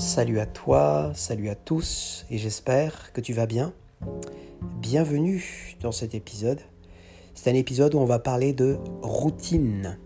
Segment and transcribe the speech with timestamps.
[0.00, 3.74] Salut à toi, salut à tous, et j'espère que tu vas bien.
[4.80, 6.58] Bienvenue dans cet épisode.
[7.34, 9.98] C'est un épisode où on va parler de routine.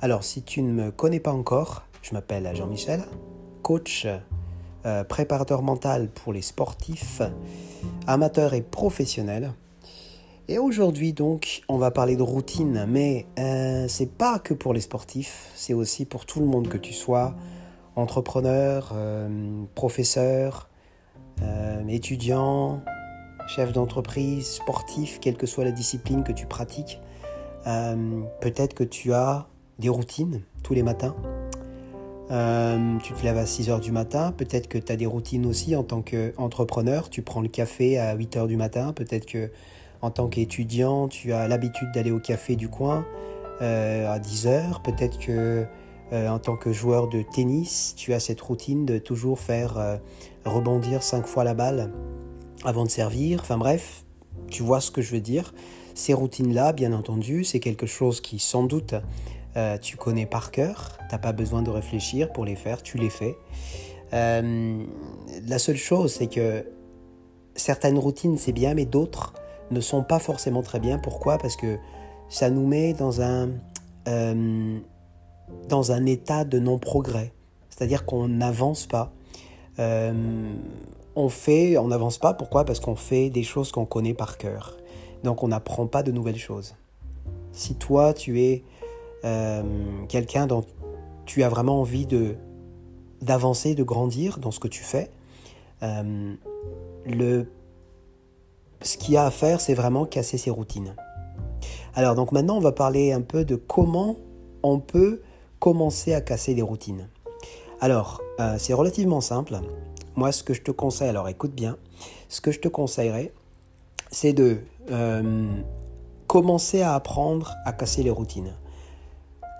[0.00, 3.02] Alors, si tu ne me connais pas encore, je m'appelle Jean-Michel,
[3.60, 4.06] coach,
[4.86, 7.20] euh, préparateur mental pour les sportifs,
[8.06, 9.52] amateurs et professionnels.
[10.48, 14.80] Et aujourd'hui, donc, on va parler de routine, mais euh, c'est pas que pour les
[14.80, 17.36] sportifs, c'est aussi pour tout le monde que tu sois
[17.96, 20.68] entrepreneur, euh, professeur,
[21.42, 22.80] euh, étudiant,
[23.48, 27.00] chef d'entreprise, sportif, quelle que soit la discipline que tu pratiques.
[27.66, 29.46] Euh, peut-être que tu as
[29.78, 31.14] des routines tous les matins.
[33.02, 35.76] tu te lèves à 6 heures du matin, peut-être que tu as des routines aussi
[35.76, 39.50] en tant qu'entrepreneur, tu prends le café à 8 heures du matin, peut-être que
[40.00, 43.04] en tant qu'étudiant, tu as l'habitude d'aller au café du coin
[43.60, 45.66] à 10 heures, peut-être que
[46.12, 49.96] euh, en tant que joueur de tennis, tu as cette routine de toujours faire euh,
[50.44, 51.90] rebondir cinq fois la balle
[52.64, 53.40] avant de servir.
[53.40, 54.04] Enfin bref,
[54.50, 55.54] tu vois ce que je veux dire.
[55.94, 58.94] Ces routines-là, bien entendu, c'est quelque chose qui sans doute
[59.56, 60.98] euh, tu connais par cœur.
[60.98, 63.34] Tu n'as pas besoin de réfléchir pour les faire, tu les fais.
[64.12, 66.66] la seule chose, c'est que
[67.54, 69.32] certaines routines, c'est bien, mais d'autres
[69.70, 70.98] ne sont pas forcément très bien.
[70.98, 71.38] Pourquoi?
[71.38, 71.78] Parce que
[72.28, 73.48] ça nous met dans un
[75.68, 77.32] dans un état de non-progrès.
[77.70, 79.12] C'est-à-dire qu'on n'avance pas.
[79.78, 80.52] Euh,
[81.16, 82.34] on fait, on n'avance pas.
[82.34, 82.64] Pourquoi?
[82.64, 84.76] Parce qu'on fait des choses qu'on connaît par cœur.
[85.24, 86.74] Donc on n'apprend pas de nouvelles choses.
[87.52, 88.62] Si toi, tu es
[89.24, 89.62] euh,
[90.08, 90.64] quelqu'un dont
[91.24, 92.36] tu as vraiment envie de
[93.20, 95.08] d'avancer, de grandir dans ce que tu fais,
[95.84, 96.34] euh,
[97.06, 97.46] le,
[98.80, 100.96] ce qu'il y a à faire, c'est vraiment casser ses routines.
[101.94, 104.16] Alors donc maintenant, on va parler un peu de comment
[104.64, 105.22] on peut
[105.62, 107.08] commencer à casser les routines
[107.80, 109.60] Alors, euh, c'est relativement simple.
[110.16, 111.76] Moi, ce que je te conseille, alors écoute bien,
[112.28, 113.32] ce que je te conseillerais,
[114.10, 114.58] c'est de
[114.90, 115.52] euh,
[116.26, 118.56] commencer à apprendre à casser les routines.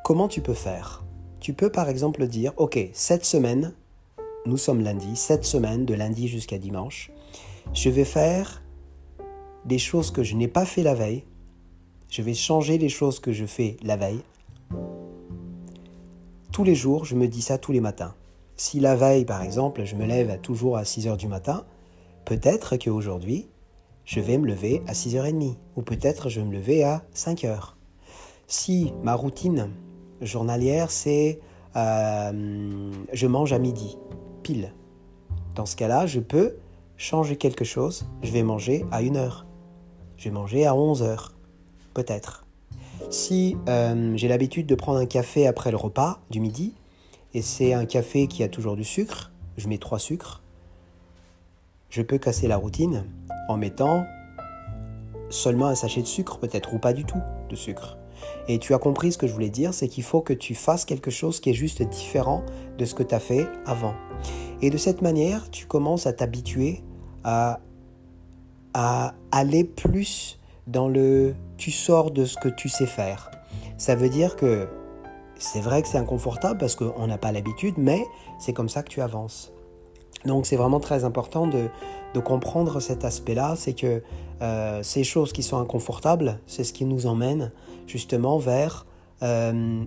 [0.02, 1.04] Comment tu peux faire?
[1.38, 3.72] Tu peux par exemple dire, ok, cette semaine,
[4.44, 7.12] nous sommes lundi, cette semaine, de lundi jusqu'à dimanche,
[7.74, 8.60] je vais faire
[9.66, 11.22] des choses que je n'ai pas fait la veille,
[12.10, 14.24] je vais changer les choses que je fais la veille,
[16.52, 18.14] tous les jours, je me dis ça tous les matins.
[18.56, 21.64] Si la veille, par exemple, je me lève toujours à 6 heures du matin,
[22.26, 23.48] peut-être qu'aujourd'hui,
[24.04, 27.76] je vais me lever à 6h30 ou peut-être je vais me lever à 5 heures.
[28.46, 29.70] Si ma routine
[30.20, 31.40] journalière, c'est
[31.74, 33.96] euh, je mange à midi,
[34.42, 34.74] pile.
[35.54, 36.56] Dans ce cas-là, je peux
[36.98, 38.06] changer quelque chose.
[38.22, 39.46] Je vais manger à 1 heure.
[40.18, 41.32] Je vais manger à 11 heures,
[41.94, 42.41] peut-être.
[43.12, 46.72] Si euh, j'ai l'habitude de prendre un café après le repas du midi,
[47.34, 50.42] et c'est un café qui a toujours du sucre, je mets trois sucres,
[51.90, 53.04] je peux casser la routine
[53.50, 54.06] en mettant
[55.28, 57.98] seulement un sachet de sucre peut-être, ou pas du tout de sucre.
[58.48, 60.86] Et tu as compris ce que je voulais dire, c'est qu'il faut que tu fasses
[60.86, 62.42] quelque chose qui est juste différent
[62.78, 63.94] de ce que tu as fait avant.
[64.62, 66.82] Et de cette manière, tu commences à t'habituer
[67.24, 67.60] à,
[68.72, 73.30] à aller plus dans le tu sors de ce que tu sais faire.
[73.78, 74.68] Ça veut dire que
[75.36, 78.04] c'est vrai que c'est inconfortable parce qu'on n'a pas l'habitude, mais
[78.38, 79.52] c'est comme ça que tu avances.
[80.24, 81.68] Donc c'est vraiment très important de,
[82.20, 84.02] comprendre cet aspect-là, c'est que
[84.42, 87.52] euh, ces choses qui sont inconfortables, c'est ce qui nous emmène
[87.86, 88.86] justement vers
[89.22, 89.84] euh,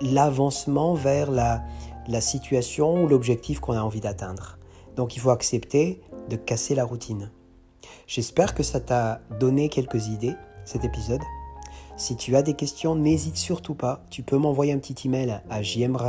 [0.00, 1.62] l'avancement, vers la,
[2.08, 4.58] la situation ou l'objectif qu'on a envie d'atteindre.
[4.96, 7.30] Donc il faut accepter de casser la routine.
[8.06, 11.20] J'espère que ça t'a donné quelques idées, cet épisode.
[11.96, 14.02] Si tu as des questions, n'hésite surtout pas.
[14.08, 16.00] Tu peux m'envoyer un petit email à gmail.com.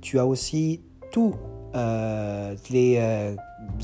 [0.00, 0.80] Tu as aussi
[1.12, 1.34] toutes
[1.74, 3.36] euh, les euh,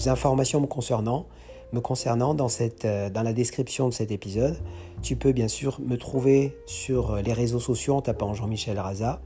[0.06, 1.27] informations me concernant,
[1.72, 4.56] me concernant dans, cette, euh, dans la description de cet épisode.
[5.03, 9.21] Tu peux bien sûr me trouver sur les réseaux sociaux en tapant Jean-Michel Raza.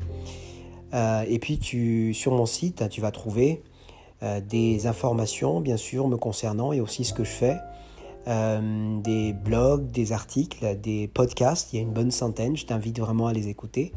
[0.93, 3.63] et puis tu, sur mon site, tu vas trouver
[4.23, 7.57] des informations, bien sûr, me concernant et aussi ce que je fais.
[8.29, 13.01] Euh, des blogs, des articles, des podcasts, il y a une bonne centaine, je t'invite
[13.01, 13.93] vraiment à les écouter.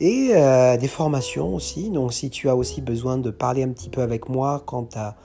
[0.00, 3.88] Et euh, des formations aussi, donc si tu as aussi besoin de parler un petit
[3.88, 5.16] peu avec moi quant à,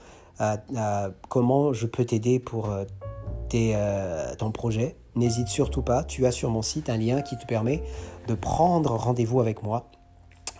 [1.28, 2.70] comment je peux t'aider pour
[3.50, 7.82] ton projet, n'hésite surtout pas, tu as sur mon site un lien qui te permet
[8.26, 9.90] de prendre rendez-vous avec moi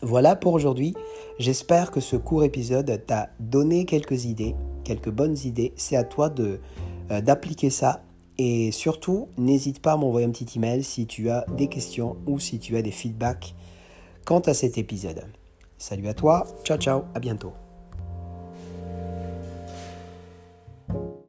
[0.02, 0.94] voilà pour aujourd'hui.
[1.38, 4.54] J'espère que ce court épisode t'a donné quelques idées,
[4.84, 5.72] quelques bonnes idées.
[5.76, 6.60] C'est à toi de
[7.10, 8.02] euh, d'appliquer ça.
[8.38, 12.38] Et surtout, n'hésite pas à m'envoyer un petit email si tu as des questions ou
[12.38, 13.54] si tu as des feedbacks
[14.24, 15.24] quant à cet épisode.
[15.76, 17.52] Salut à toi, ciao ciao, à bientôt.